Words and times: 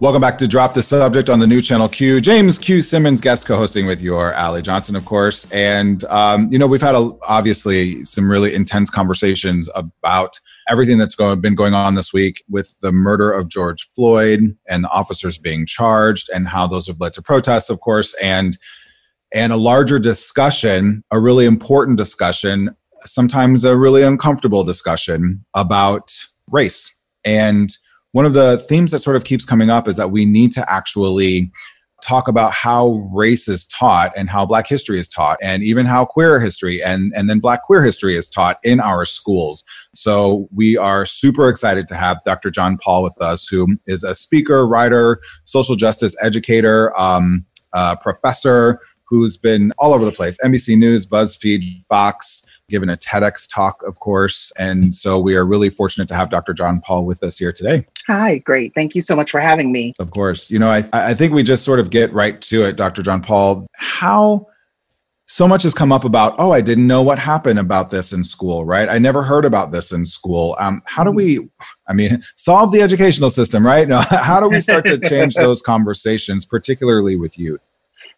Welcome 0.00 0.20
back 0.20 0.38
to 0.38 0.46
Drop 0.46 0.74
the 0.74 0.82
Subject 0.82 1.28
on 1.28 1.40
the 1.40 1.46
new 1.48 1.60
channel 1.60 1.88
Q. 1.88 2.20
James 2.20 2.56
Q 2.56 2.80
Simmons 2.80 3.20
guest 3.20 3.48
co-hosting 3.48 3.84
with 3.84 4.00
your 4.00 4.32
Allie 4.32 4.62
Johnson, 4.62 4.94
of 4.94 5.04
course. 5.04 5.50
And 5.50 6.04
um, 6.04 6.52
you 6.52 6.58
know, 6.58 6.68
we've 6.68 6.80
had 6.80 6.94
a, 6.94 7.10
obviously 7.22 8.04
some 8.04 8.30
really 8.30 8.54
intense 8.54 8.90
conversations 8.90 9.68
about 9.74 10.38
everything 10.68 10.98
that's 10.98 11.16
going, 11.16 11.40
been 11.40 11.56
going 11.56 11.74
on 11.74 11.96
this 11.96 12.12
week 12.12 12.44
with 12.48 12.78
the 12.80 12.92
murder 12.92 13.32
of 13.32 13.48
George 13.48 13.88
Floyd 13.88 14.56
and 14.68 14.84
the 14.84 14.88
officers 14.90 15.36
being 15.36 15.66
charged, 15.66 16.30
and 16.32 16.46
how 16.46 16.68
those 16.68 16.86
have 16.86 17.00
led 17.00 17.12
to 17.14 17.22
protests, 17.22 17.68
of 17.68 17.80
course, 17.80 18.14
and 18.22 18.56
and 19.34 19.52
a 19.52 19.56
larger 19.56 19.98
discussion, 19.98 21.02
a 21.10 21.18
really 21.18 21.44
important 21.44 21.98
discussion, 21.98 22.70
sometimes 23.04 23.64
a 23.64 23.76
really 23.76 24.04
uncomfortable 24.04 24.62
discussion 24.62 25.44
about 25.54 26.12
race 26.46 27.00
and 27.24 27.76
one 28.12 28.24
of 28.26 28.32
the 28.32 28.58
themes 28.68 28.90
that 28.90 29.00
sort 29.00 29.16
of 29.16 29.24
keeps 29.24 29.44
coming 29.44 29.70
up 29.70 29.88
is 29.88 29.96
that 29.96 30.10
we 30.10 30.24
need 30.24 30.52
to 30.52 30.70
actually 30.70 31.50
talk 32.02 32.28
about 32.28 32.52
how 32.52 33.08
race 33.12 33.48
is 33.48 33.66
taught 33.66 34.12
and 34.16 34.30
how 34.30 34.46
black 34.46 34.68
history 34.68 35.00
is 35.00 35.08
taught 35.08 35.36
and 35.42 35.64
even 35.64 35.84
how 35.84 36.04
queer 36.04 36.38
history 36.38 36.82
and, 36.82 37.12
and 37.16 37.28
then 37.28 37.40
black 37.40 37.64
queer 37.64 37.82
history 37.82 38.16
is 38.16 38.30
taught 38.30 38.58
in 38.62 38.78
our 38.78 39.04
schools. 39.04 39.64
So 39.94 40.48
we 40.54 40.76
are 40.76 41.04
super 41.04 41.48
excited 41.48 41.88
to 41.88 41.96
have 41.96 42.22
dr 42.24 42.50
jon 42.50 42.78
paul 42.78 43.02
with 43.02 43.20
us 43.20 43.48
who 43.48 43.76
is 43.86 44.04
a 44.04 44.14
speaker 44.14 44.66
writer 44.66 45.20
social 45.44 45.74
justice 45.74 46.16
educator 46.22 46.98
um, 46.98 47.44
uh, 47.72 47.96
professor 47.96 48.80
who's 49.08 49.36
been 49.36 49.72
all 49.78 49.94
over 49.94 50.04
the 50.04 50.12
place. 50.12 50.38
Nbc 50.44 50.76
news 50.76 51.06
buzzfeed 51.06 51.84
fox 51.86 52.44
given 52.68 52.90
a 52.90 52.96
TEDx 52.96 53.48
talk, 53.52 53.82
of 53.82 54.00
course. 54.00 54.52
And 54.56 54.94
so 54.94 55.18
we 55.18 55.34
are 55.34 55.44
really 55.44 55.70
fortunate 55.70 56.08
to 56.08 56.14
have 56.14 56.30
Dr. 56.30 56.52
Jon 56.52 56.80
Paul 56.80 57.04
with 57.04 57.22
us 57.22 57.38
here 57.38 57.52
today. 57.52 57.86
Hi, 58.06 58.38
great. 58.38 58.74
Thank 58.74 58.94
you 58.94 59.00
so 59.00 59.16
much 59.16 59.30
for 59.30 59.40
having 59.40 59.72
me. 59.72 59.94
Of 59.98 60.10
course. 60.10 60.50
You 60.50 60.58
know, 60.58 60.70
I, 60.70 60.84
I 60.92 61.14
think 61.14 61.32
we 61.32 61.42
just 61.42 61.64
sort 61.64 61.80
of 61.80 61.90
get 61.90 62.12
right 62.12 62.40
to 62.42 62.64
it, 62.64 62.76
Dr. 62.76 63.02
Jon 63.02 63.22
Paul. 63.22 63.66
How 63.76 64.46
so 65.30 65.46
much 65.46 65.62
has 65.62 65.74
come 65.74 65.92
up 65.92 66.04
about, 66.04 66.34
oh, 66.38 66.52
I 66.52 66.62
didn't 66.62 66.86
know 66.86 67.02
what 67.02 67.18
happened 67.18 67.58
about 67.58 67.90
this 67.90 68.14
in 68.14 68.24
school, 68.24 68.64
right? 68.64 68.88
I 68.88 68.98
never 68.98 69.22
heard 69.22 69.44
about 69.44 69.72
this 69.72 69.92
in 69.92 70.06
school. 70.06 70.56
Um, 70.58 70.82
how 70.86 71.04
do 71.04 71.10
we, 71.10 71.46
I 71.86 71.92
mean, 71.92 72.24
solve 72.36 72.72
the 72.72 72.80
educational 72.80 73.28
system, 73.28 73.64
right? 73.64 73.86
No, 73.86 74.00
how 74.08 74.40
do 74.40 74.48
we 74.48 74.60
start 74.62 74.86
to 74.86 74.98
change 74.98 75.34
those 75.36 75.60
conversations, 75.60 76.46
particularly 76.46 77.16
with 77.16 77.38
youth? 77.38 77.60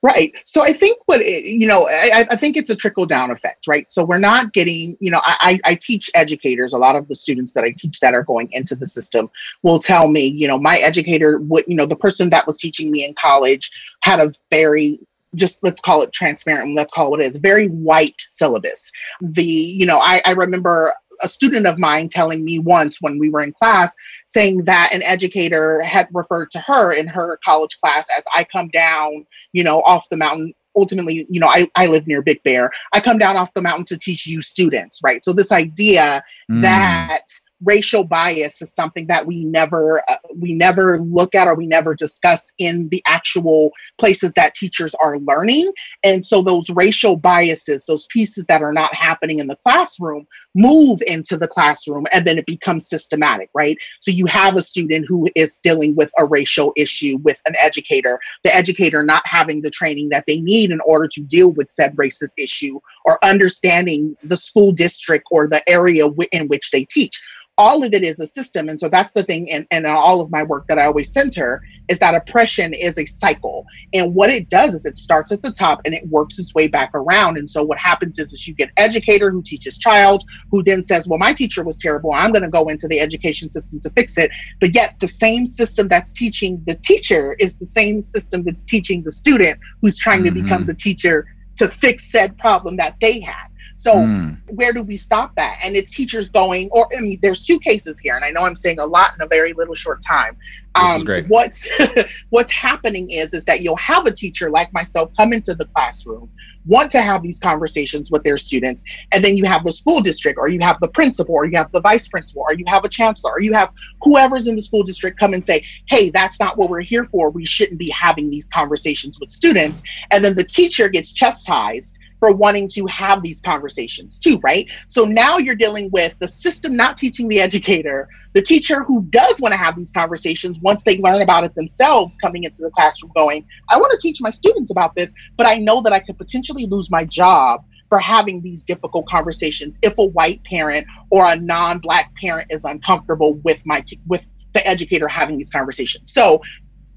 Right. 0.03 0.35
So 0.45 0.63
I 0.63 0.73
think 0.73 0.99
what 1.05 1.21
it, 1.21 1.45
you 1.45 1.67
know, 1.67 1.87
I, 1.87 2.27
I, 2.31 2.37
think 2.37 2.57
it's 2.57 2.71
a 2.71 2.77
trickle 2.77 3.05
down 3.05 3.31
effect, 3.31 3.67
right? 3.67 3.91
So 3.93 4.03
we're 4.03 4.17
not 4.17 4.55
getting, 4.55 4.97
you 4.99 5.11
know, 5.11 5.21
I, 5.23 5.61
I 5.63 5.75
teach 5.75 6.11
educators. 6.15 6.73
A 6.73 6.79
lot 6.79 6.97
of 6.97 7.07
the 7.09 7.15
students 7.15 7.53
that 7.53 7.65
I 7.65 7.75
teach 7.77 8.01
that 8.01 8.15
are 8.15 8.23
going 8.23 8.49
into 8.53 8.75
the 8.75 8.87
system 8.87 9.29
will 9.63 9.79
tell 9.79 10.09
me, 10.09 10.25
you 10.25 10.49
know, 10.49 10.59
my 10.59 10.79
educator 10.79 11.39
would, 11.41 11.65
you 11.67 11.77
know, 11.77 11.85
the 11.85 11.97
person 11.97 12.31
that 12.31 12.47
was 12.47 12.57
teaching 12.57 12.91
me 12.91 13.05
in 13.05 13.13
college 13.13 13.71
had 14.01 14.21
a 14.21 14.33
very 14.51 14.99
just 15.35 15.63
let's 15.63 15.81
call 15.81 16.03
it 16.03 16.13
transparent 16.13 16.75
let's 16.75 16.93
call 16.93 17.07
it 17.07 17.11
what 17.11 17.21
it 17.21 17.27
is 17.27 17.37
very 17.37 17.69
white 17.69 18.21
syllabus 18.29 18.91
the 19.21 19.45
you 19.45 19.87
know 19.87 19.99
I, 19.99 20.21
I 20.25 20.33
remember 20.33 20.95
a 21.23 21.29
student 21.29 21.67
of 21.67 21.79
mine 21.79 22.09
telling 22.09 22.45
me 22.45 22.59
once 22.59 22.99
when 23.01 23.19
we 23.19 23.29
were 23.29 23.43
in 23.43 23.53
class 23.53 23.95
saying 24.27 24.65
that 24.65 24.91
an 24.93 25.03
educator 25.03 25.81
had 25.83 26.09
referred 26.13 26.51
to 26.51 26.59
her 26.61 26.93
in 26.93 27.07
her 27.07 27.39
college 27.45 27.77
class 27.79 28.09
as 28.17 28.25
I 28.35 28.45
come 28.45 28.69
down, 28.69 29.27
you 29.53 29.65
know, 29.65 29.81
off 29.81 30.09
the 30.09 30.17
mountain 30.17 30.55
ultimately, 30.77 31.27
you 31.29 31.41
know, 31.41 31.49
I, 31.49 31.69
I 31.75 31.87
live 31.87 32.07
near 32.07 32.23
Big 32.23 32.43
Bear. 32.43 32.71
I 32.93 33.01
come 33.01 33.19
down 33.19 33.37
off 33.37 33.53
the 33.55 33.63
mountain 33.63 33.85
to 33.87 33.99
teach 33.99 34.27
you 34.27 34.41
students, 34.41 35.01
right? 35.03 35.25
So 35.25 35.33
this 35.33 35.53
idea 35.53 36.23
mm. 36.51 36.61
that 36.63 37.25
racial 37.65 38.05
bias 38.05 38.61
is 38.63 38.73
something 38.73 39.07
that 39.07 39.27
we 39.27 39.45
never 39.45 40.03
uh, 40.09 40.17
we 40.35 40.55
never 40.55 41.01
look 41.01 41.35
at 41.35 41.47
or 41.47 41.55
we 41.55 41.67
never 41.67 41.95
discuss 41.95 42.53
in 42.59 42.89
the 42.91 43.03
actual 43.07 43.73
places 43.99 44.33
that 44.35 44.55
teachers 44.55 44.95
are 44.97 45.19
learning. 45.19 45.73
And 46.03 46.25
so 46.25 46.43
those 46.43 46.71
racial 46.71 47.17
biases 47.17 47.87
those 47.87 48.07
pieces 48.07 48.47
that 48.47 48.63
are 48.63 48.73
not 48.73 48.95
happening 48.95 49.39
in 49.39 49.47
the 49.47 49.57
classroom 49.57 50.27
move 50.55 51.01
into 51.07 51.37
the 51.37 51.47
classroom 51.47 52.07
and 52.13 52.27
then 52.27 52.39
it 52.39 52.47
becomes 52.47 52.89
systematic 52.89 53.51
right? 53.55 53.79
So 54.01 54.11
you 54.11 54.27
have 54.27 54.57
a 54.57 54.63
student 54.63 55.07
who 55.07 55.29
is 55.37 55.59
dealing 55.59 55.95
with 55.97 56.11
a 56.19 56.27
racial 56.27 56.73
issue 56.77 57.19
with 57.23 57.41
an 57.47 57.55
educator 57.61 58.19
the 58.45 58.55
educator 58.55 59.03
not 59.03 59.27
having 59.27 59.63
the 59.63 59.71
training 59.71 60.09
that 60.09 60.25
they 60.27 60.41
need 60.41 60.71
in 60.71 60.81
order 60.87 61.09
to 61.09 61.23
deal 61.23 61.53
with 61.53 61.71
said 61.71 61.95
racist 61.97 62.33
issue 62.39 62.81
or 63.05 63.23
understanding 63.25 64.17
the 64.23 64.37
school 64.37 64.73
district 64.73 65.27
or 65.31 65.49
the 65.49 65.67
area 65.69 66.07
in 66.33 66.49
which 66.49 66.71
they 66.71 66.85
teach 66.85 67.21
all 67.61 67.85
of 67.85 67.93
it 67.93 68.03
is 68.03 68.19
a 68.21 68.27
system. 68.27 68.71
And 68.71 68.81
so 68.81 68.89
that's 68.89 69.13
the 69.13 69.23
thing 69.23 69.47
in, 69.47 69.67
in 69.71 69.85
all 69.85 70.23
of 70.23 70.31
my 70.31 70.43
work 70.43 70.67
that 70.69 70.79
I 70.79 70.87
always 70.87 71.13
center 71.13 71.63
is 71.89 71.99
that 71.99 72.15
oppression 72.15 72.73
is 72.73 72.97
a 72.97 73.05
cycle. 73.05 73.67
And 73.93 74.15
what 74.15 74.31
it 74.31 74.49
does 74.49 74.73
is 74.73 74.87
it 74.87 74.97
starts 74.97 75.31
at 75.31 75.43
the 75.43 75.53
top 75.53 75.83
and 75.85 75.93
it 75.93 76.09
works 76.09 76.39
its 76.39 76.55
way 76.55 76.69
back 76.69 76.91
around. 76.95 77.37
And 77.37 77.51
so 77.51 77.63
what 77.63 77.77
happens 77.77 78.19
is, 78.19 78.33
is 78.33 78.49
you 78.49 78.55
get 78.55 78.71
educator 78.79 79.31
who 79.31 79.43
teaches 79.43 79.77
child, 79.77 80.25
who 80.51 80.63
then 80.63 80.81
says, 80.81 81.07
well, 81.07 81.19
my 81.19 81.35
teacher 81.35 81.63
was 81.63 81.77
terrible. 81.77 82.13
I'm 82.15 82.33
going 82.33 82.45
to 82.45 82.49
go 82.49 82.69
into 82.69 82.89
the 82.89 82.99
education 82.99 83.51
system 83.51 83.79
to 83.81 83.91
fix 83.91 84.17
it. 84.17 84.31
But 84.59 84.75
yet 84.75 84.95
the 84.99 85.09
same 85.09 85.45
system 85.47 85.87
that's 85.87 86.13
teaching 86.13 86.63
the 86.67 86.77
teacher 86.77 87.37
is 87.41 87.57
the 87.57 87.67
same 87.67 88.01
system 88.01 88.43
that's 88.43 88.65
teaching 88.65 89.03
the 89.03 89.13
student 89.13 89.59
who's 89.83 89.99
trying 89.99 90.25
mm-hmm. 90.25 90.35
to 90.35 90.43
become 90.43 90.65
the 90.65 90.75
teacher 90.75 91.27
to 91.57 91.69
fix 91.69 92.11
said 92.11 92.39
problem 92.39 92.77
that 92.77 92.97
they 93.03 93.21
had. 93.21 93.50
So 93.81 93.95
mm. 93.95 94.37
where 94.51 94.75
do 94.75 94.83
we 94.83 94.99
stop 94.99 95.35
that? 95.37 95.59
And 95.65 95.75
it's 95.75 95.91
teachers 95.91 96.29
going, 96.29 96.69
or 96.71 96.87
I 96.95 97.01
mean, 97.01 97.19
there's 97.23 97.47
two 97.47 97.59
cases 97.59 97.99
here, 97.99 98.15
and 98.15 98.23
I 98.23 98.31
know 98.31 98.43
I'm 98.43 98.55
saying 98.55 98.79
a 98.79 98.85
lot 98.85 99.13
in 99.15 99.23
a 99.23 99.27
very 99.27 99.55
little 99.55 99.75
short 99.75 100.03
time. 100.03 100.37
Um, 100.75 101.03
great. 101.03 101.29
What's 101.29 101.67
what's 102.29 102.53
happening 102.53 103.09
is 103.09 103.33
is 103.33 103.47
that 103.47 103.63
you'll 103.63 103.77
have 103.77 104.05
a 104.05 104.13
teacher 104.13 104.51
like 104.51 104.71
myself 104.75 105.11
come 105.17 105.33
into 105.33 105.55
the 105.55 105.65
classroom, 105.65 106.31
want 106.67 106.91
to 106.91 107.01
have 107.01 107.23
these 107.23 107.39
conversations 107.39 108.11
with 108.11 108.23
their 108.23 108.37
students, 108.37 108.85
and 109.13 109.25
then 109.25 109.39
you 109.39 109.47
have 109.47 109.65
the 109.65 109.73
school 109.73 110.03
district, 110.03 110.39
or 110.39 110.49
you 110.49 110.61
have 110.61 110.77
the 110.83 110.89
principal, 110.89 111.35
or 111.35 111.47
you 111.47 111.57
have 111.57 111.73
the 111.73 111.81
vice 111.81 112.07
principal, 112.07 112.43
or 112.43 112.53
you 112.53 112.67
have 112.67 112.85
a 112.85 112.89
chancellor, 112.91 113.33
or 113.33 113.41
you 113.41 113.55
have 113.55 113.71
whoever's 114.03 114.47
in 114.47 114.57
the 114.57 114.63
school 114.63 114.83
district 114.83 115.19
come 115.19 115.33
and 115.33 115.47
say, 115.47 115.65
"Hey, 115.89 116.11
that's 116.11 116.39
not 116.39 116.59
what 116.59 116.69
we're 116.69 116.83
here 116.83 117.07
for. 117.07 117.31
We 117.31 117.47
shouldn't 117.47 117.79
be 117.79 117.89
having 117.89 118.29
these 118.29 118.47
conversations 118.47 119.19
with 119.19 119.31
students." 119.31 119.83
And 120.11 120.23
then 120.23 120.37
the 120.37 120.45
teacher 120.45 120.91
gets 120.91 121.15
chastised 121.15 121.97
for 122.21 122.33
wanting 122.33 122.69
to 122.69 122.87
have 122.87 123.23
these 123.23 123.41
conversations 123.41 124.19
too, 124.19 124.39
right? 124.43 124.71
So 124.89 125.05
now 125.05 125.39
you're 125.39 125.55
dealing 125.57 125.91
with 125.91 126.19
the 126.19 126.29
system 126.29 126.77
not 126.77 126.97
teaching 126.97 127.27
the 127.29 127.41
educator, 127.41 128.09
the 128.35 128.43
teacher 128.43 128.85
who 128.85 129.03
does 129.05 129.41
want 129.41 129.53
to 129.53 129.59
have 129.59 129.75
these 129.75 129.91
conversations 129.91 130.61
once 130.61 130.85
they 130.85 130.99
learn 130.99 131.23
about 131.23 131.45
it 131.45 131.55
themselves 131.55 132.17
coming 132.23 132.45
into 132.45 132.63
the 132.63 132.71
classroom 132.71 133.11
going, 133.17 133.45
I 133.69 133.79
want 133.79 133.91
to 133.93 133.99
teach 133.99 134.21
my 134.21 134.31
students 134.31 134.71
about 134.71 134.95
this, 134.95 135.13
but 135.37 135.47
I 135.47 135.57
know 135.57 135.81
that 135.81 135.93
I 135.93 135.99
could 135.99 136.19
potentially 136.19 136.67
lose 136.67 136.91
my 136.91 137.05
job 137.05 137.65
for 137.89 137.99
having 137.99 138.41
these 138.43 138.63
difficult 138.63 139.09
conversations 139.09 139.79
if 139.83 139.99
a 139.99 140.05
white 140.05 140.45
parent 140.45 140.87
or 141.11 141.25
a 141.27 141.37
non-black 141.37 142.15
parent 142.21 142.47
is 142.51 142.65
uncomfortable 142.65 143.35
with 143.43 143.67
my 143.67 143.81
t- 143.81 143.99
with 144.07 144.31
the 144.53 144.65
educator 144.67 145.09
having 145.09 145.37
these 145.37 145.51
conversations. 145.51 146.13
So 146.13 146.41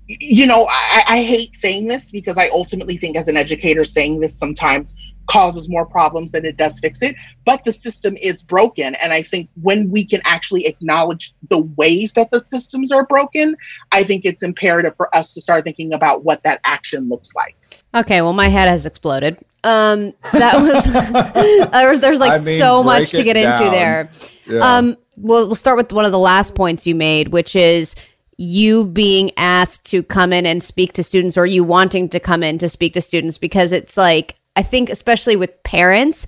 you 0.07 0.45
know, 0.45 0.67
I, 0.69 1.03
I, 1.07 1.23
hate 1.23 1.55
saying 1.55 1.87
this 1.87 2.11
because 2.11 2.37
I 2.37 2.49
ultimately 2.49 2.97
think, 2.97 3.15
as 3.15 3.29
an 3.29 3.37
educator, 3.37 3.85
saying 3.85 4.19
this 4.19 4.37
sometimes 4.37 4.93
causes 5.27 5.69
more 5.69 5.85
problems 5.85 6.31
than 6.31 6.45
it 6.45 6.57
does 6.57 6.79
fix 6.79 7.01
it. 7.01 7.15
But 7.45 7.63
the 7.63 7.71
system 7.71 8.15
is 8.21 8.41
broken. 8.41 8.95
And 8.95 9.13
I 9.13 9.21
think 9.21 9.49
when 9.61 9.89
we 9.89 10.05
can 10.05 10.21
actually 10.25 10.65
acknowledge 10.65 11.33
the 11.49 11.61
ways 11.77 12.13
that 12.13 12.31
the 12.31 12.39
systems 12.39 12.91
are 12.91 13.05
broken, 13.05 13.55
I 13.91 14.03
think 14.03 14.25
it's 14.25 14.43
imperative 14.43 14.95
for 14.95 15.13
us 15.15 15.33
to 15.33 15.41
start 15.41 15.63
thinking 15.63 15.93
about 15.93 16.23
what 16.23 16.43
that 16.43 16.59
action 16.65 17.09
looks 17.09 17.33
like. 17.35 17.55
Okay, 17.95 18.21
well, 18.21 18.33
my 18.33 18.47
head 18.47 18.67
has 18.67 18.85
exploded. 18.85 19.37
Um, 19.63 20.13
that 20.33 20.55
was 20.55 20.83
there's, 21.71 21.99
there's 21.99 22.19
like 22.19 22.33
I 22.33 22.43
mean, 22.43 22.57
so 22.57 22.83
much 22.83 23.11
to 23.11 23.23
get 23.23 23.33
down. 23.33 23.55
into 23.55 23.71
there. 23.71 24.09
Yeah. 24.47 24.77
Um, 24.77 24.97
we'll, 25.15 25.47
we'll 25.47 25.55
start 25.55 25.77
with 25.77 25.93
one 25.93 26.05
of 26.05 26.11
the 26.11 26.19
last 26.19 26.55
points 26.55 26.85
you 26.85 26.95
made, 26.95 27.29
which 27.29 27.55
is 27.55 27.95
you 28.37 28.85
being 28.85 29.31
asked 29.37 29.85
to 29.91 30.03
come 30.03 30.33
in 30.33 30.45
and 30.45 30.63
speak 30.63 30.93
to 30.93 31.03
students 31.03 31.37
or 31.37 31.45
you 31.45 31.63
wanting 31.63 32.09
to 32.09 32.19
come 32.19 32.43
in 32.43 32.57
to 32.57 32.67
speak 32.67 32.93
to 32.93 33.01
students 33.01 33.37
because 33.37 33.71
it's 33.71 33.95
like 33.95 34.35
I 34.55 34.63
think 34.63 34.89
especially 34.89 35.35
with 35.35 35.63
parents, 35.63 36.27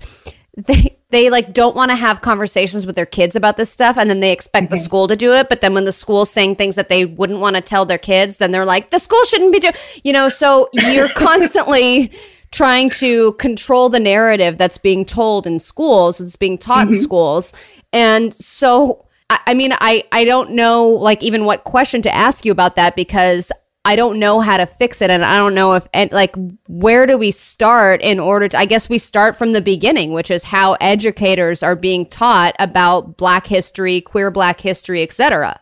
they 0.56 0.96
they 1.10 1.30
like 1.30 1.52
don't 1.52 1.76
want 1.76 1.90
to 1.90 1.96
have 1.96 2.20
conversations 2.20 2.86
with 2.86 2.96
their 2.96 3.06
kids 3.06 3.36
about 3.36 3.56
this 3.56 3.70
stuff 3.70 3.96
and 3.96 4.10
then 4.10 4.20
they 4.20 4.32
expect 4.32 4.66
mm-hmm. 4.66 4.74
the 4.74 4.80
school 4.80 5.06
to 5.08 5.16
do 5.16 5.32
it 5.32 5.48
but 5.48 5.60
then 5.60 5.74
when 5.74 5.84
the 5.84 5.92
school's 5.92 6.30
saying 6.30 6.56
things 6.56 6.74
that 6.74 6.88
they 6.88 7.04
wouldn't 7.04 7.40
want 7.40 7.56
to 7.56 7.62
tell 7.62 7.84
their 7.84 7.98
kids 7.98 8.38
then 8.38 8.50
they're 8.50 8.64
like 8.64 8.90
the 8.90 8.98
school 8.98 9.22
shouldn't 9.24 9.52
be 9.52 9.60
doing 9.60 9.74
you 10.02 10.12
know 10.12 10.28
so 10.28 10.68
you're 10.72 11.08
constantly 11.14 12.10
trying 12.52 12.90
to 12.90 13.32
control 13.34 13.88
the 13.88 14.00
narrative 14.00 14.56
that's 14.56 14.78
being 14.78 15.04
told 15.04 15.46
in 15.46 15.60
schools 15.60 16.18
that's 16.18 16.36
being 16.36 16.58
taught 16.58 16.86
mm-hmm. 16.86 16.94
in 16.94 17.00
schools 17.02 17.52
and 17.92 18.34
so 18.34 19.04
I, 19.30 19.40
I 19.48 19.54
mean 19.54 19.72
i 19.80 20.04
i 20.12 20.24
don't 20.24 20.50
know 20.50 20.88
like 20.88 21.22
even 21.22 21.44
what 21.44 21.64
question 21.64 22.02
to 22.02 22.14
ask 22.14 22.44
you 22.44 22.52
about 22.52 22.76
that 22.76 22.96
because 22.96 23.52
I 23.86 23.94
don't 23.94 24.18
know 24.18 24.40
how 24.40 24.56
to 24.56 24.66
fix 24.66 25.00
it. 25.00 25.10
And 25.10 25.24
I 25.24 25.36
don't 25.36 25.54
know 25.54 25.74
if, 25.74 25.86
and 25.94 26.10
like, 26.10 26.34
where 26.66 27.06
do 27.06 27.16
we 27.16 27.30
start 27.30 28.02
in 28.02 28.18
order 28.18 28.48
to, 28.48 28.58
I 28.58 28.66
guess 28.66 28.88
we 28.88 28.98
start 28.98 29.36
from 29.36 29.52
the 29.52 29.60
beginning, 29.60 30.12
which 30.12 30.28
is 30.28 30.42
how 30.42 30.72
educators 30.80 31.62
are 31.62 31.76
being 31.76 32.04
taught 32.04 32.56
about 32.58 33.16
Black 33.16 33.46
history, 33.46 34.00
queer 34.00 34.32
Black 34.32 34.60
history, 34.60 35.04
etc. 35.04 35.60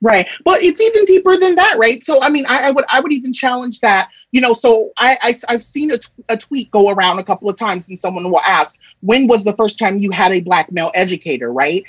Right. 0.00 0.26
But 0.44 0.60
it's 0.60 0.80
even 0.80 1.04
deeper 1.04 1.36
than 1.36 1.54
that, 1.54 1.76
right? 1.78 2.02
So 2.02 2.20
I 2.20 2.30
mean, 2.30 2.44
I, 2.48 2.66
I 2.66 2.70
would 2.72 2.84
I 2.88 2.98
would 2.98 3.12
even 3.12 3.32
challenge 3.32 3.78
that, 3.78 4.08
you 4.32 4.40
know, 4.40 4.54
so 4.54 4.90
I, 4.98 5.16
I 5.22 5.52
have 5.52 5.62
seen 5.62 5.92
a, 5.92 5.98
t- 5.98 6.08
a 6.28 6.36
tweet 6.36 6.68
go 6.72 6.90
around 6.90 7.20
a 7.20 7.24
couple 7.24 7.48
of 7.48 7.54
times 7.54 7.88
and 7.88 8.00
someone 8.00 8.28
will 8.28 8.40
ask, 8.40 8.76
when 9.02 9.28
was 9.28 9.44
the 9.44 9.52
first 9.52 9.78
time 9.78 9.98
you 9.98 10.10
had 10.10 10.32
a 10.32 10.40
black 10.40 10.72
male 10.72 10.90
educator, 10.96 11.52
right? 11.52 11.84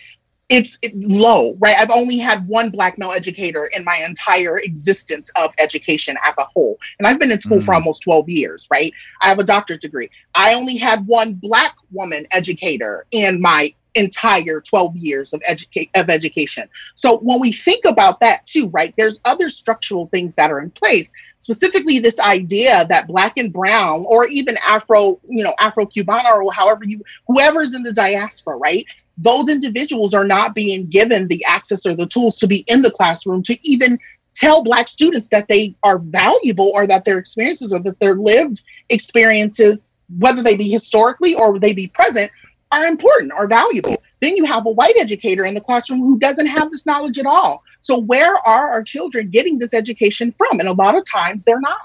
It's 0.50 0.78
low, 0.94 1.56
right? 1.60 1.76
I've 1.78 1.90
only 1.90 2.18
had 2.18 2.48
one 2.48 2.70
black 2.70 2.98
male 2.98 3.12
educator 3.12 3.70
in 3.76 3.84
my 3.84 3.98
entire 4.06 4.58
existence 4.58 5.32
of 5.36 5.52
education 5.58 6.16
as 6.24 6.38
a 6.38 6.44
whole. 6.44 6.78
And 7.00 7.08
I've 7.08 7.20
been 7.20 7.32
in 7.32 7.42
school 7.42 7.60
mm. 7.60 7.64
for 7.64 7.74
almost 7.74 8.04
12 8.04 8.30
years, 8.30 8.68
right? 8.70 8.94
I 9.22 9.30
have 9.30 9.40
a 9.40 9.44
doctorate 9.44 9.82
degree. 9.82 10.10
I 10.36 10.54
only 10.54 10.76
had 10.76 11.08
one 11.08 11.34
black 11.34 11.76
woman 11.92 12.26
educator 12.32 13.06
in 13.12 13.42
my 13.42 13.74
entire 13.96 14.62
12 14.62 14.98
years 14.98 15.34
of, 15.34 15.42
educa- 15.42 15.90
of 15.96 16.10
education. 16.10 16.68
So 16.96 17.20
when 17.20 17.40
we 17.40 17.52
think 17.52 17.86
about 17.86 18.20
that 18.20 18.46
too, 18.46 18.70
right, 18.70 18.94
there's 18.98 19.20
other 19.26 19.50
structural 19.50 20.08
things 20.08 20.36
that 20.36 20.52
are 20.52 20.60
in 20.60 20.72
place, 20.72 21.14
specifically 21.40 22.00
this 22.00 22.20
idea 22.20 22.86
that 22.90 23.08
black 23.08 23.38
and 23.38 23.52
brown 23.52 24.06
or 24.08 24.28
even 24.28 24.58
Afro, 24.66 25.20
you 25.28 25.44
know, 25.44 25.54
Afro-Cubana 25.60 26.34
or 26.36 26.52
however 26.52 26.86
you, 26.86 27.04
whoever's 27.28 27.74
in 27.74 27.84
the 27.84 27.94
diaspora, 27.94 28.58
right, 28.58 28.86
those 29.18 29.50
individuals 29.50 30.14
are 30.14 30.26
not 30.26 30.56
being 30.56 30.88
given 30.88 31.28
the 31.28 31.44
access 31.46 31.86
or 31.86 31.96
the 31.96 32.08
tools 32.08 32.38
to 32.38 32.48
be 32.48 32.64
in 32.68 32.82
the 32.82 32.92
classroom 32.92 33.44
to 33.44 33.58
even 33.68 34.00
tell 34.34 34.64
black 34.64 34.88
students 34.88 35.30
that 35.30 35.48
they 35.48 35.76
are 35.84 36.00
valuable 36.00 36.72
or 36.74 36.88
that 36.88 37.06
their 37.06 37.20
experiences 37.20 37.72
or 37.72 37.80
that 37.80 38.00
their 38.00 38.16
lived 38.16 38.64
experiences 38.90 39.94
whether 40.20 40.42
they 40.42 40.58
be 40.58 40.70
historically 40.70 41.36
or 41.36 41.60
they 41.60 41.74
be 41.74 41.88
present 41.88 42.32
are 42.72 42.86
important, 42.86 43.32
are 43.34 43.48
valuable. 43.48 44.02
Then 44.20 44.36
you 44.36 44.46
have 44.46 44.66
a 44.66 44.72
white 44.72 44.98
educator 44.98 45.46
in 45.46 45.54
the 45.54 45.62
classroom 45.62 46.00
who 46.00 46.18
doesn't 46.18 46.48
have 46.48 46.72
this 46.72 46.86
knowledge 46.86 47.20
at 47.20 47.26
all. 47.26 47.64
So 47.82 48.00
where 48.00 48.36
are 48.36 48.72
our 48.72 48.84
children 48.84 49.30
getting 49.30 49.60
this 49.60 49.74
education 49.74 50.34
from? 50.38 50.60
And 50.60 50.68
a 50.68 50.74
lot 50.74 50.98
of 50.98 51.04
times 51.06 51.44
they're 51.44 51.62
not. 51.62 51.78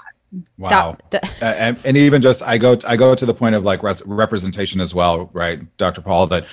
Wow. 0.57 0.97
and, 1.41 1.79
and, 1.83 1.97
even 1.97 2.21
just 2.21 2.43
I 2.43 2.59
go 2.59 2.77
I 2.87 2.97
go 2.97 3.15
to 3.15 3.25
the 3.25 3.33
point 3.33 3.55
of 3.55 3.63
like 3.63 3.81
res- 3.81 4.05
representation 4.05 4.79
as 4.79 4.93
well, 4.93 5.31
right, 5.33 5.75
Dr. 5.77 6.01
Paul? 6.01 6.27
That 6.27 6.45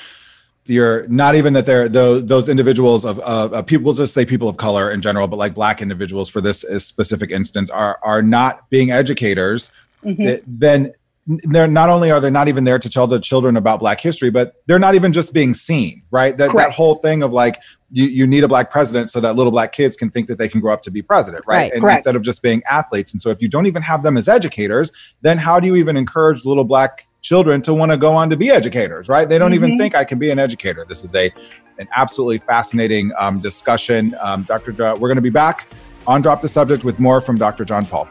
you're 0.69 1.07
not 1.09 1.35
even 1.35 1.53
that 1.55 1.67
they're 1.67 1.89
those 1.89 2.27
those 2.27 2.49
individuals 2.49 3.05
of 3.05 3.21
uh, 3.23 3.63
people 3.63 3.93
just 3.93 4.15
say 4.15 4.25
people 4.27 4.49
of 4.49 4.57
color 4.57 4.91
in 4.91 5.01
general, 5.01 5.29
but 5.29 5.37
like 5.37 5.55
black 5.55 5.81
individuals 5.81 6.29
for 6.29 6.41
this 6.41 6.65
specific 6.79 7.31
instance 7.31 7.71
are 7.71 7.99
are 8.03 8.23
not 8.23 8.69
being 8.71 8.91
educators. 8.91 9.71
Mm-hmm. 10.05 10.43
Then 10.47 10.95
they're 11.27 11.67
not 11.67 11.89
only 11.89 12.11
are 12.11 12.21
they 12.21 12.31
not 12.31 12.47
even 12.47 12.65
there 12.65 12.79
to 12.79 12.89
tell 12.89 13.07
the 13.07 13.19
children 13.19 13.57
about 13.57 13.81
black 13.81 14.01
history 14.01 14.31
but 14.31 14.63
they're 14.67 14.79
not 14.79 14.95
even 14.95 15.13
just 15.13 15.35
being 15.35 15.55
seen 15.55 16.03
right 16.13 16.37
that, 16.37 16.55
that 16.55 16.71
whole 16.71 16.95
thing 16.97 17.23
of 17.23 17.33
like 17.33 17.61
you, 17.91 18.07
you 18.07 18.27
need 18.27 18.45
a 18.45 18.49
black 18.49 18.71
president 18.71 19.11
so 19.11 19.21
that 19.21 19.35
little 19.35 19.51
black 19.51 19.73
kids 19.73 19.97
can 19.97 20.09
think 20.09 20.29
that 20.29 20.39
they 20.39 20.49
can 20.49 20.61
grow 20.61 20.73
up 20.73 20.85
to 20.85 20.91
be 20.91 21.03
president 21.03 21.45
right, 21.47 21.57
right. 21.57 21.73
and 21.73 21.83
Correct. 21.83 21.99
instead 21.99 22.15
of 22.15 22.23
just 22.23 22.43
being 22.43 22.63
athletes 22.71 23.13
and 23.13 23.21
so 23.21 23.31
if 23.31 23.43
you 23.43 23.49
don't 23.49 23.67
even 23.67 23.83
have 23.83 24.05
them 24.05 24.17
as 24.17 24.29
educators 24.29 24.93
then 25.23 25.37
how 25.37 25.59
do 25.59 25.67
you 25.67 25.75
even 25.75 25.97
encourage 25.97 26.45
little 26.45 26.65
black 26.65 27.09
children 27.27 27.61
to 27.61 27.75
want 27.75 27.91
to 27.91 27.97
go 27.97 28.15
on 28.15 28.31
to 28.31 28.37
be 28.37 28.51
educators 28.51 29.09
right 29.09 29.29
they 29.29 29.39
don't 29.39 29.51
mm-hmm. 29.51 29.65
even 29.65 29.79
think 29.79 29.97
i 29.97 30.05
can 30.05 30.19
be 30.19 30.31
an 30.31 30.39
educator 30.39 30.85
this 30.89 31.03
is 31.03 31.13
a 31.17 31.33
an 31.79 31.89
absolutely 31.97 32.39
fascinating 32.39 33.11
um, 33.19 33.41
discussion 33.41 34.15
um, 34.21 34.45
dr 34.45 34.71
we're 34.73 35.09
going 35.09 35.17
to 35.17 35.29
be 35.33 35.37
back 35.45 35.67
on 36.07 36.23
drop 36.23 36.41
the 36.41 36.49
subject 36.49 36.85
with 36.85 37.01
more 37.01 37.21
from 37.21 37.37
dr 37.37 37.65
jon 37.65 37.85
paul 37.85 38.09